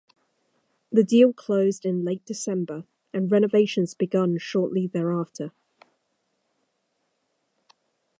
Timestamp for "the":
0.91-1.03